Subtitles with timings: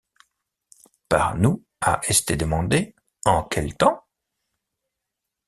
[1.09, 4.03] Par nous ha esté demandé: En quel temps?